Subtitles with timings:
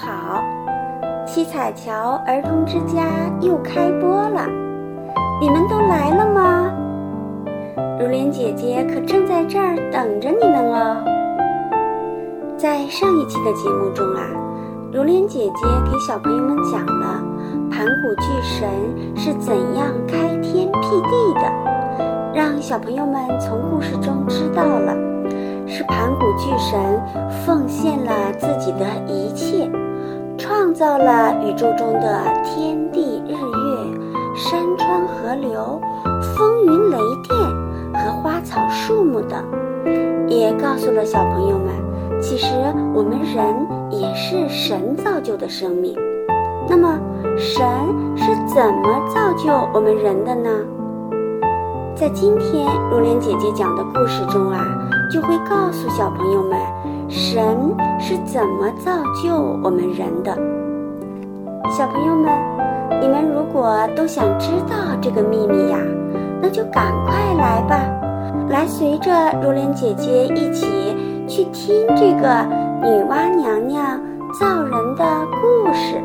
[0.00, 0.44] 好，
[1.26, 3.02] 七彩桥儿童之家
[3.40, 4.46] 又开播了，
[5.40, 6.72] 你们都来了吗？
[7.98, 11.04] 如莲姐姐可正在这儿等着你们哦。
[12.56, 14.22] 在上一期的节目中啊，
[14.92, 17.20] 如莲姐姐给小朋友们讲了
[17.68, 18.68] 盘古巨神
[19.16, 21.52] 是怎样开天辟地的，
[22.32, 24.94] 让小朋友们从故事中知道了。
[25.70, 26.80] 是盘古巨神
[27.44, 29.70] 奉献了自己的一切，
[30.48, 34.00] 创造了宇宙中的天地日月、
[34.34, 35.78] 山川河流、
[36.34, 37.38] 风云雷电
[37.92, 39.44] 和花草树木等，
[40.26, 42.46] 也告诉了小朋友们，其实
[42.94, 45.94] 我们人也是神造就的生命。
[46.66, 46.98] 那么，
[47.36, 47.62] 神
[48.16, 50.48] 是怎么造就我们人的呢？
[51.94, 54.64] 在今天如莲姐姐讲的故事中啊。
[55.10, 56.58] 就会告诉小朋友们，
[57.08, 58.92] 神是怎么造
[59.22, 60.36] 就我们人的。
[61.70, 62.30] 小朋友们，
[63.00, 65.78] 你们如果都想知道这个秘密呀，
[66.40, 67.78] 那就赶快来吧，
[68.50, 69.10] 来随着
[69.42, 70.66] 如莲姐姐一起
[71.26, 72.44] 去听这个
[72.82, 74.00] 女娲娘娘
[74.38, 75.04] 造人的
[75.40, 76.02] 故事。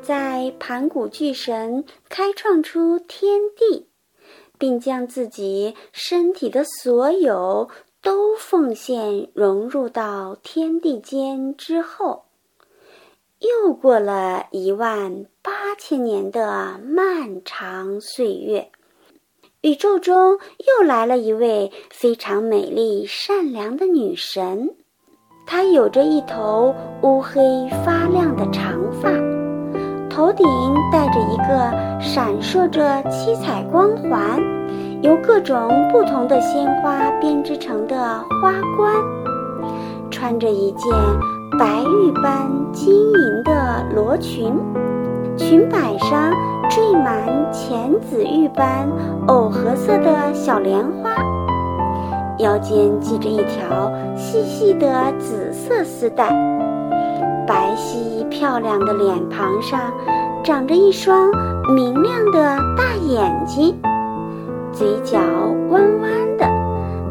[0.00, 3.88] 在盘古巨神开创出天地。
[4.58, 7.68] 并将自己身体的所有
[8.02, 12.24] 都奉献融入到天地间之后，
[13.40, 18.70] 又过了一万八千年的漫长岁月，
[19.62, 20.38] 宇宙中
[20.78, 24.76] 又来了一位非常美丽善良的女神，
[25.46, 27.40] 她有着一头乌黑
[27.84, 29.10] 发亮的长发，
[30.14, 30.46] 头顶
[30.92, 34.40] 戴着一个闪烁着七彩光环。
[35.02, 37.96] 由各种不同的鲜花编织成的
[38.40, 38.94] 花冠，
[40.12, 40.88] 穿着一件
[41.58, 44.56] 白玉般晶莹的罗裙，
[45.36, 46.32] 裙摆上
[46.70, 48.88] 缀满浅紫玉般
[49.26, 51.10] 藕荷色的小莲花，
[52.38, 56.30] 腰间系着一条细细的紫色丝带，
[57.46, 59.80] 白皙漂亮的脸庞上
[60.42, 61.30] 长着一双
[61.74, 63.74] 明亮的大眼睛。
[64.72, 65.18] 嘴角
[65.70, 66.46] 弯弯的，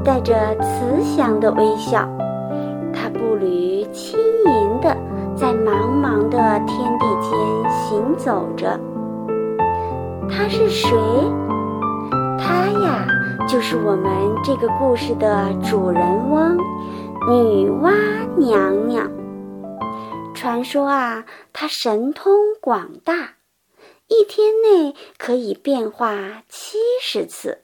[0.04, 2.08] 带着慈祥的微笑。
[2.94, 4.96] 他步履轻盈的，
[5.36, 8.80] 在茫茫的天地间行走着。
[10.30, 10.98] 他是谁？
[12.38, 13.06] 他呀，
[13.48, 14.12] 就是我们
[14.44, 16.58] 这个故事的主人翁——
[17.30, 17.92] 女娲
[18.36, 19.10] 娘娘。
[20.44, 23.38] 传说啊，她神通广大。
[24.10, 27.64] 一天内可以变化七十次，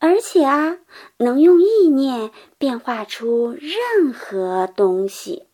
[0.00, 0.80] 而且啊，
[1.18, 5.46] 能用意念变化出任何东西。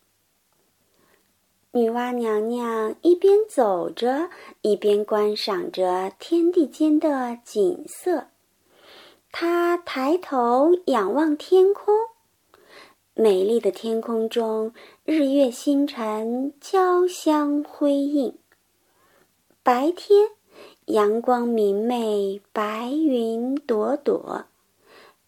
[1.73, 4.31] 女娲娘娘一边走着，
[4.63, 8.25] 一边观赏着天地间的景色。
[9.31, 11.93] 她抬头仰望天空，
[13.13, 14.73] 美丽的天空中，
[15.11, 18.37] 日月星辰交相辉映。
[19.63, 20.29] 白天，
[20.85, 24.45] 阳光明媚，白云朵朵；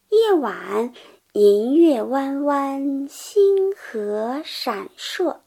[0.09, 0.93] 夜晚，
[1.33, 5.37] 银月弯弯，星河闪烁。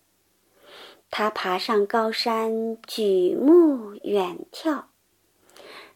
[1.12, 4.86] 他爬上高山，举目远眺，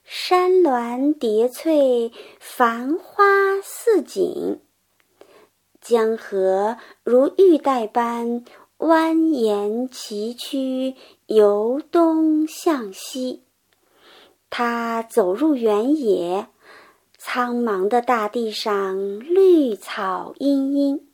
[0.04, 3.24] 山峦叠翠，繁花
[3.60, 4.60] 似锦；
[5.88, 8.44] 江河如玉带般
[8.76, 10.94] 蜿蜒崎岖。
[11.26, 13.43] 由东向西，
[14.49, 16.46] 他走入原野，
[17.19, 21.06] 苍茫的大地上绿草茵茵，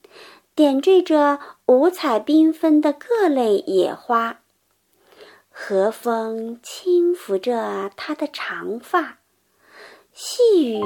[0.54, 4.40] 点缀着五彩缤纷的各类野花。
[5.50, 9.18] 和风轻拂着她的长发，
[10.12, 10.80] 细雨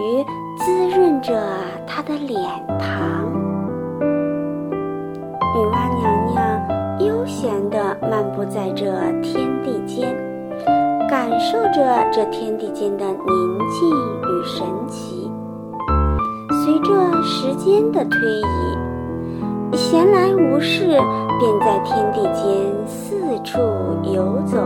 [0.58, 2.38] 滋润着她的脸
[2.78, 3.47] 庞。
[5.58, 6.38] 女娲娘娘。
[7.00, 8.84] 悠闲地漫步在这
[9.22, 10.16] 天地间，
[11.08, 15.30] 感受着这天地间的宁静与神奇。
[16.64, 18.18] 随着时间的推
[19.72, 22.54] 移，闲来无事便在天地间
[22.86, 23.58] 四处
[24.02, 24.58] 游走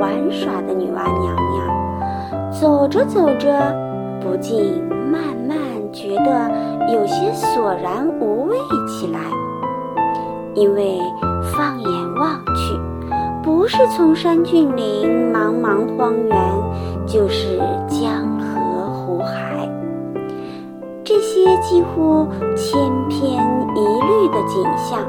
[0.00, 3.74] 玩耍的女娲娘娘，走着走着，
[4.20, 4.80] 不禁
[5.10, 5.58] 慢慢
[5.92, 6.50] 觉得
[6.92, 8.56] 有些索然无味
[8.86, 9.20] 起来，
[10.54, 10.98] 因为。
[11.52, 12.78] 放眼望去，
[13.42, 16.36] 不是崇山峻岭、茫茫荒原，
[17.06, 17.58] 就是
[17.88, 19.68] 江河湖海。
[21.02, 23.42] 这些几乎千篇
[23.74, 25.00] 一律的景象，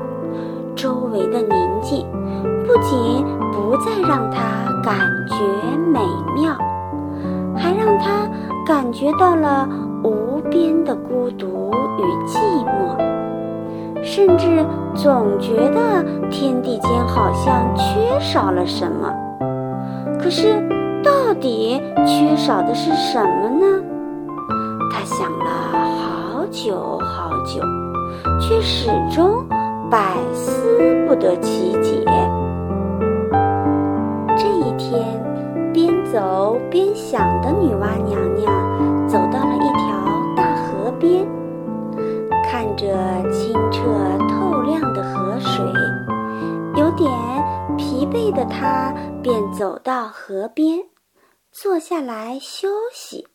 [0.73, 2.05] 周围的宁静
[2.65, 4.97] 不仅不再让他感
[5.27, 5.35] 觉
[5.77, 5.99] 美
[6.33, 6.55] 妙，
[7.55, 8.27] 还让他
[8.65, 9.67] 感觉到了
[10.03, 12.97] 无边的孤独与寂寞，
[14.03, 19.13] 甚至总觉得天地间好像缺少了什么。
[20.21, 20.61] 可是，
[21.03, 23.65] 到底缺少的是什么呢？
[24.91, 25.45] 他想了
[25.97, 27.61] 好久好久，
[28.39, 29.43] 却始终
[29.89, 32.05] 百思不得其解。
[34.37, 35.03] 这一天，
[35.73, 37.30] 边走边想
[51.61, 53.27] 坐下来休息。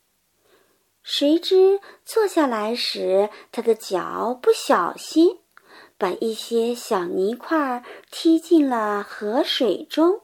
[1.00, 5.38] 谁知坐下来时，他的脚不小心
[5.96, 10.22] 把一些小泥块踢进了河水中，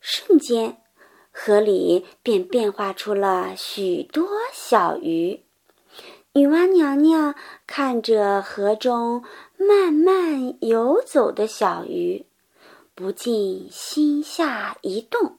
[0.00, 0.82] 瞬间，
[1.30, 5.44] 河里便变化出了许多小鱼。
[6.32, 7.36] 女娲娘娘
[7.68, 9.22] 看着河中
[9.56, 12.26] 慢慢游走的小鱼，
[12.96, 15.36] 不禁心下一动。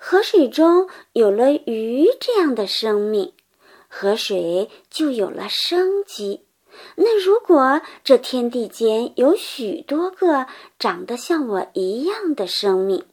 [0.00, 3.32] 河水中有了鱼这样的生命，
[3.88, 6.44] 河水就有了生机。
[6.94, 10.46] 那如果这天地间有许多个
[10.78, 13.04] 长得像我一样的生命，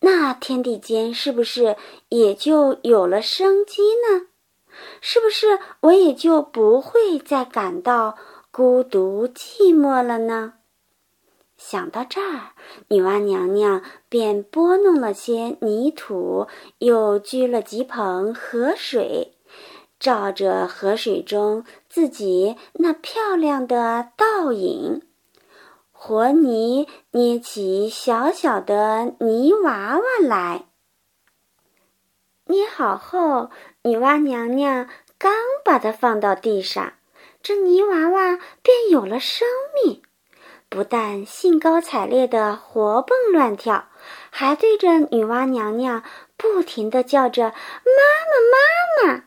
[0.00, 1.76] 那天地间是不是
[2.08, 3.80] 也就有了生机
[4.10, 4.26] 呢？
[5.00, 8.16] 是不是我也就不会再感到
[8.50, 10.54] 孤独寂寞了呢？
[11.62, 12.52] 想到这儿，
[12.88, 16.48] 女娲娘娘便拨弄了些泥土，
[16.78, 19.34] 又掬了几捧河水，
[20.00, 25.02] 照着河水中自己那漂亮的倒影，
[25.92, 30.64] 和泥捏起小小的泥娃娃来。
[32.46, 33.50] 捏好后，
[33.82, 36.94] 女娲娘娘刚把它放到地上，
[37.42, 39.46] 这泥娃娃便有了生
[39.84, 40.02] 命。
[40.70, 43.88] 不但兴高采烈地活蹦乱跳，
[44.30, 46.04] 还对着女娲娘娘
[46.36, 47.42] 不停地叫着
[47.84, 48.00] “妈
[48.30, 49.24] 妈，妈妈”。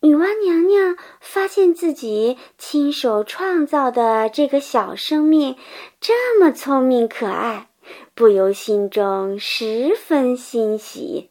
[0.00, 5.56] 女娲娘娘发现自己亲手创造的这个小生命
[6.00, 7.68] 这么聪明可爱，
[8.14, 11.30] 不由心中十分欣喜，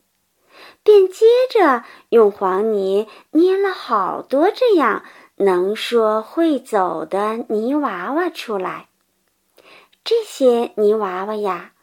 [0.84, 5.04] 便接着用黄泥捏了好多这样。
[5.36, 8.88] 能说会走的泥娃娃出来，
[10.04, 11.74] 这些泥娃娃呀，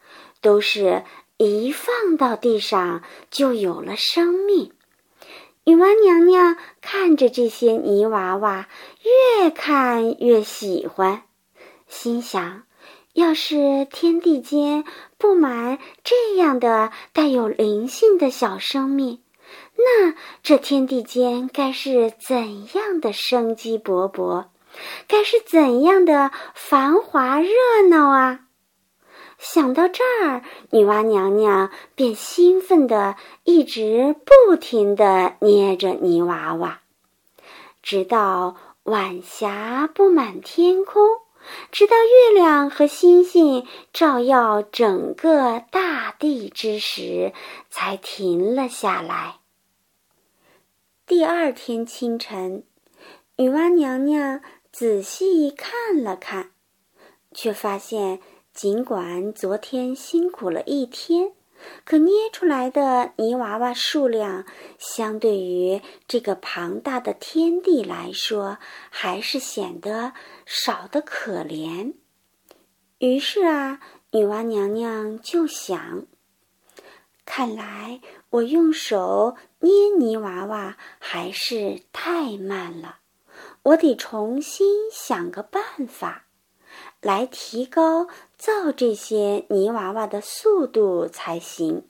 [0.41, 1.05] 都是
[1.37, 4.73] 一放到地上就有了生命。
[5.65, 8.69] 女娲娘娘看着这些泥娃娃，
[9.41, 11.23] 越看越喜欢，
[11.87, 12.63] 心想：
[13.13, 14.85] 要是天地间
[15.19, 19.21] 布满这样的带有灵性的小生命。
[19.77, 24.47] 那这天地间该是怎样的生机勃勃，
[25.09, 27.49] 该是怎样的繁华热
[27.89, 28.41] 闹啊！
[29.39, 36.81] 想到这儿，女娲娘娘便兴奋地一直不停地捏着泥娃娃，
[37.83, 41.03] 直到晚霞布满天空，
[41.73, 47.33] 直到月亮和星星照耀整个大地之时，
[47.71, 49.40] 才停了下来。
[51.11, 52.63] 第二天清晨，
[53.37, 54.41] 女娲娘娘
[54.71, 56.53] 仔细看了看，
[57.33, 58.21] 却发现，
[58.55, 61.33] 尽管昨天辛苦了一天，
[61.85, 64.47] 可捏出来的泥娃娃数量，
[64.79, 70.13] 相对于这个庞大的天地来说，还是显得
[70.47, 71.95] 少得可怜。
[72.99, 73.81] 于是啊，
[74.13, 76.07] 女娲娘娘就想。
[77.25, 78.01] 看来
[78.31, 82.99] 我用手捏泥娃娃还是太慢了，
[83.63, 86.25] 我得重新想个办法，
[87.01, 91.85] 来提高造这些泥娃娃的速度才行。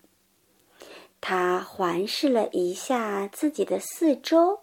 [1.20, 4.60] 他环视了一下自己的四周，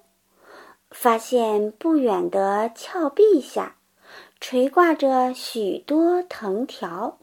[0.89, 3.77] 发现不远的峭壁下
[4.39, 7.19] 垂挂着许多藤条。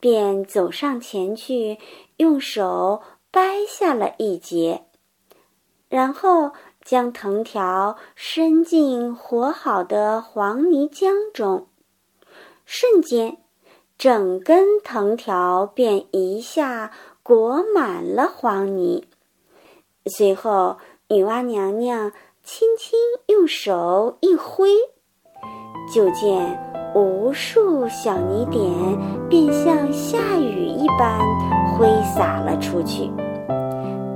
[0.00, 1.78] 便走上前去，
[2.16, 4.86] 用手掰下了一截，
[5.90, 6.52] 然后
[6.84, 11.66] 将藤条伸进和好的黄泥浆中，
[12.64, 13.38] 瞬间，
[13.98, 16.92] 整根藤条便一下
[17.24, 19.08] 裹满了黄泥。
[20.06, 20.78] 随后，
[21.08, 22.12] 女娲娘娘
[22.44, 24.70] 轻轻用手一挥，
[25.92, 28.72] 就见无数小泥点
[29.28, 31.20] 便像下雨一般
[31.72, 33.10] 挥洒了出去。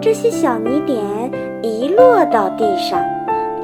[0.00, 3.00] 这些小泥点一落到地上，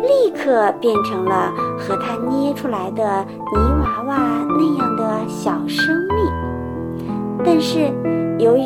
[0.01, 3.03] 立刻变成了和他捏出来的
[3.53, 4.17] 泥娃娃
[4.49, 6.17] 那样的小生命。
[7.45, 7.93] 但是，
[8.39, 8.65] 由于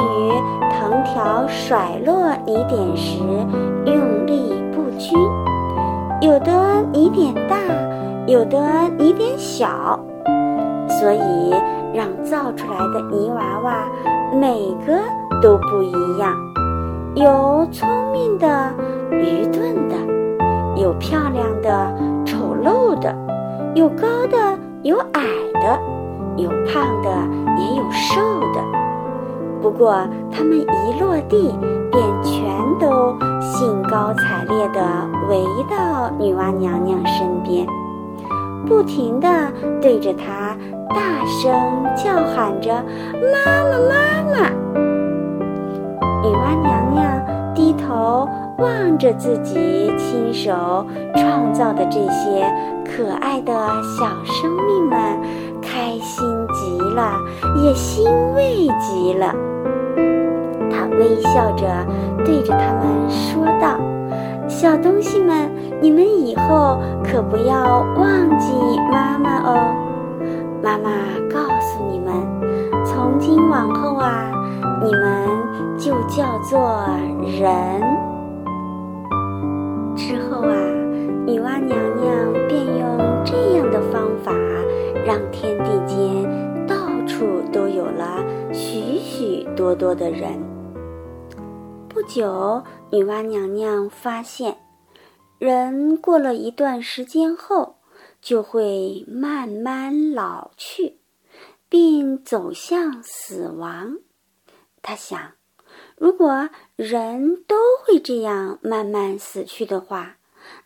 [0.71, 3.19] 藤条甩落泥点时
[3.85, 5.19] 用力不均，
[6.21, 6.53] 有的
[6.93, 7.57] 泥点大，
[8.27, 8.59] 有的
[8.97, 9.99] 泥点小，
[10.89, 11.53] 所以
[11.93, 13.89] 让造出来的泥娃娃
[14.33, 14.97] 每个
[15.43, 16.33] 都不一样。
[17.17, 18.73] 有聪明的，
[19.11, 19.97] 愚钝的；
[20.77, 21.95] 有漂亮的，
[22.25, 23.15] 丑陋的；
[23.75, 25.23] 有高的，有矮
[25.55, 25.79] 的；
[26.37, 27.11] 有胖的，
[27.59, 28.61] 也有瘦的。
[29.63, 29.97] 不过，
[30.31, 31.55] 它们一落地，
[31.91, 32.45] 便全
[32.79, 34.81] 都兴高采烈地
[35.29, 37.67] 围到女娲娘娘身边，
[38.67, 39.29] 不停地
[39.81, 40.57] 对着她
[40.91, 41.53] 大声
[41.95, 42.73] 叫喊着
[43.33, 43.95] ：“妈妈，妈
[44.31, 44.51] 妈！”
[46.23, 47.05] 女娲娘娘。
[47.55, 52.47] 低头望着自己亲手创造的这些
[52.85, 54.99] 可爱的小生命们，
[55.61, 57.15] 开心极了，
[57.63, 59.35] 也欣慰极了。
[60.71, 61.67] 他微笑着
[62.25, 63.79] 对着他们说道
[64.49, 68.53] ：“小东西们，你们以后可不要忘记
[68.91, 69.75] 妈妈哦。
[70.63, 70.91] 妈妈
[71.29, 72.15] 告诉你们，
[72.85, 74.31] 从今往后啊，
[74.83, 75.29] 你们……”
[75.77, 76.87] 就叫做
[77.21, 77.94] 人。
[89.55, 90.43] 多多的人。
[91.89, 94.59] 不久，女娲娘娘发现，
[95.39, 97.77] 人过了一段时间后，
[98.21, 100.99] 就会慢慢老去，
[101.69, 103.99] 并走向死亡。
[104.83, 105.33] 她想。
[105.97, 110.17] 如果人都会这样慢慢死去的话，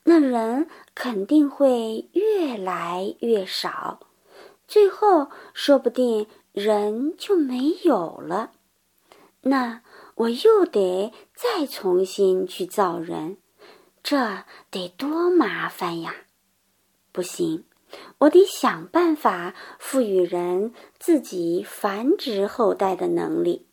[0.05, 4.01] 那人肯定会越来越少，
[4.67, 8.53] 最后说不定人就没有了。
[9.43, 9.83] 那
[10.17, 13.39] 我又得再重新去造人，
[14.03, 16.15] 这得多麻烦呀！
[17.13, 17.65] 不行，
[18.19, 23.67] 我得想办法赋予人自己繁殖后代的能力。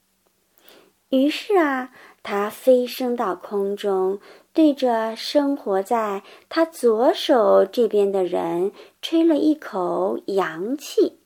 [1.10, 1.92] 于是啊，
[2.24, 4.20] 他飞升到空中，
[4.54, 11.20] 对着生活在他左手这边的人吹了一口阳气，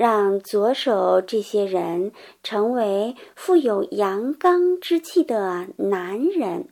[0.00, 6.70] 让左手这些人成为富有阳刚之气的男人。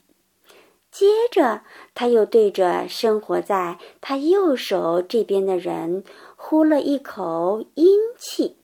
[0.90, 1.60] 接着，
[1.94, 6.04] 他又对着生活在他右手这边的人
[6.36, 8.56] 呼了一口阴气。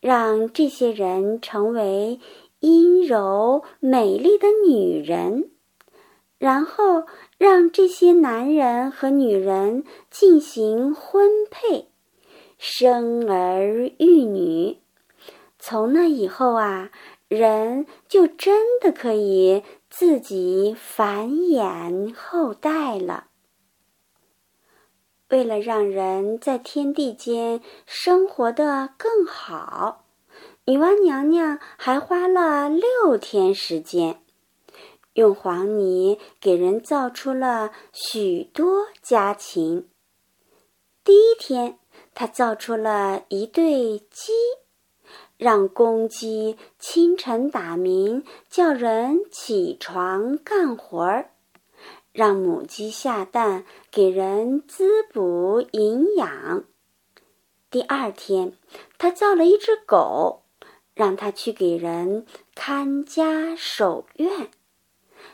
[0.00, 2.20] 让这些人成为
[2.60, 5.50] 阴柔美丽的女人，
[6.38, 7.02] 然后
[7.36, 11.89] 让这些男人和女人进行婚配，
[12.62, 14.76] 生儿育女。
[15.58, 16.90] 从那以后啊，
[17.26, 23.28] 人就真的可以自己繁衍后代了。
[25.30, 30.04] 为了让人在天地间生活的更好，
[30.66, 34.20] 女娲娘娘还花了六天时间，
[35.14, 39.88] 用黄泥给人造出了许多家禽。
[41.02, 41.78] 第一天，
[42.20, 44.32] 他造出了一对鸡，
[45.38, 51.30] 让公鸡清晨打鸣，叫人起床干活儿。
[52.12, 56.64] 让母鸡下蛋，给人滋补营养。
[57.70, 58.52] 第二天，
[58.98, 60.42] 他造了一只狗，
[60.92, 64.50] 让它去给人看家守院。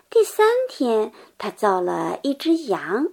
[0.08, 3.08] 第三天，他造了一只羊，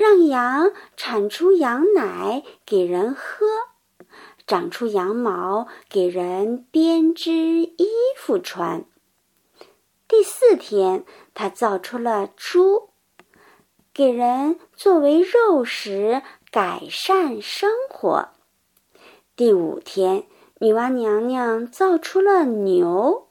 [0.00, 3.44] 让羊产出羊奶给人喝，
[4.46, 8.86] 长出羊毛给人编织衣服穿。
[10.08, 11.04] 第四天，
[11.34, 12.88] 他造出了猪，
[13.92, 18.30] 给人作为肉食，改善生活。
[19.36, 20.24] 第五天，
[20.60, 23.28] 女娲娘娘造出了牛，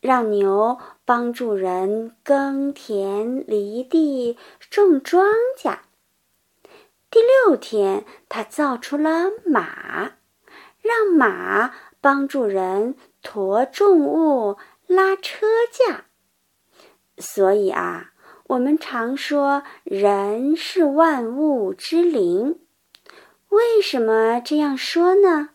[0.00, 4.38] 让牛帮助人耕田、犁地、
[4.70, 5.26] 种庄
[5.58, 5.78] 稼。
[7.16, 10.16] 第六天，他造出了马，
[10.82, 14.58] 让马帮助人驮重物。
[14.86, 16.04] 拉车架，
[17.16, 18.12] 所以啊，
[18.48, 22.60] 我们常说人是万物之灵。
[23.48, 25.48] 为什么这样说呢？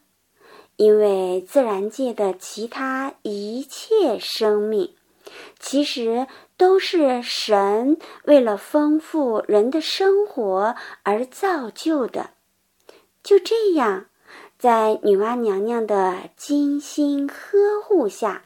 [0.78, 4.96] 因为自然界的其他一切生命，
[5.62, 6.28] 其实
[6.58, 12.32] 都是神为了丰富人的生活而造就的。
[13.24, 14.08] 就这样，
[14.58, 18.42] 在女娲娘娘的精心呵护下，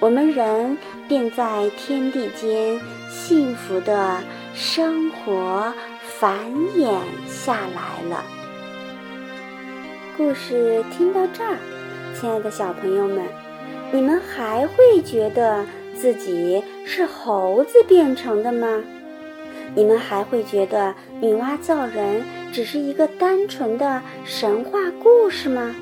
[0.00, 0.76] 我们人
[1.08, 4.20] 便在天地间幸福的
[4.52, 5.72] 生活
[6.18, 8.24] 繁衍下来了。
[10.16, 11.56] 故事听到这儿，
[12.14, 13.24] 亲爱的小朋友们，
[13.92, 15.64] 你们还会觉得
[16.04, 18.82] 自己是猴子变成的吗？
[19.74, 25.74] 你们还会觉得女娲造人只是一个单纯的神话故事吗？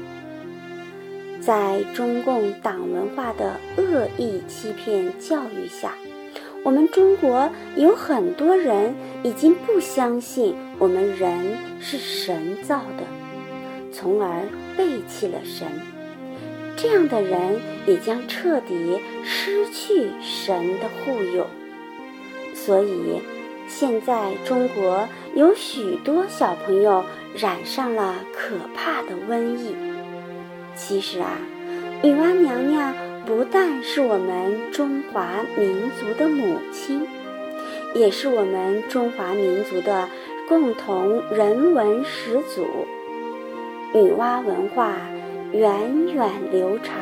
[1.40, 5.92] 在中共党文化的恶意欺骗教育下，
[6.62, 13.02] 我们中国有很多人已经不相信我们人是神造的。
[13.90, 14.42] 从而
[14.76, 15.66] 背弃了神，
[16.82, 21.46] 这样的人也将彻底失去神的护佑。
[22.54, 23.20] 所以，
[23.68, 27.04] 现在中国有许多小朋友
[27.36, 29.76] 染上了可怕的瘟疫。
[30.74, 31.38] 其实啊，
[32.02, 32.92] 女娲娘娘
[33.24, 37.06] 不但是我们中华民族的母亲，
[37.94, 40.08] 也是我们中华民族的
[40.48, 42.66] 共同人文始祖。
[43.94, 44.96] 女娲文化
[45.52, 46.96] 源远流长、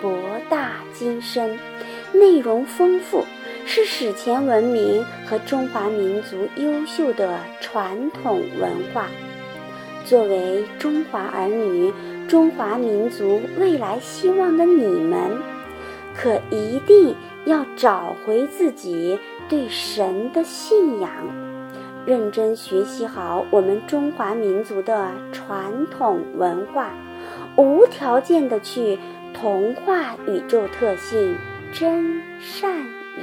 [0.00, 0.16] 博
[0.48, 1.58] 大精深，
[2.12, 3.22] 内容丰富，
[3.66, 9.08] 是史前文明和中华民族优秀的传统文化。
[10.06, 11.92] 作为中华儿女、
[12.26, 15.36] 中华民族未来希望的你们，
[16.16, 19.18] 可一定要找回自己
[19.50, 21.10] 对神的信仰。
[22.06, 26.90] 认真学习好我们中华民族的传统文化，
[27.56, 28.98] 无条件的去
[29.34, 31.36] 同化宇宙特性
[31.72, 32.70] 真善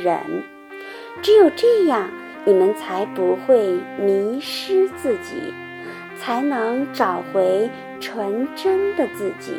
[0.03, 0.19] 忍。
[1.21, 2.09] 只有这样，
[2.45, 5.53] 你们才不会迷失自己，
[6.17, 9.53] 才能找回纯真的自己，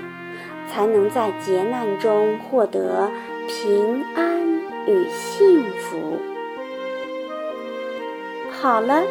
[0.66, 3.10] 才能在劫难中获得
[3.46, 4.40] 平安
[4.86, 6.18] 与幸福。
[8.50, 9.02] 好了，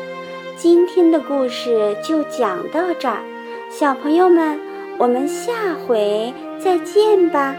[0.55, 3.21] 今天的故事就讲到这儿，
[3.69, 4.59] 小朋友们，
[4.99, 7.55] 我们下回再见吧。